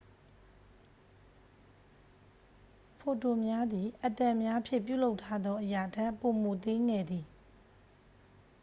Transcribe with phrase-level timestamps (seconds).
[2.99, 7.25] ဖိုတွန်များသည် အက်တမ်များဖြင့် ပြုလုပ်ထားသော အရာထက် ပိုမိုသေးငယ်သည်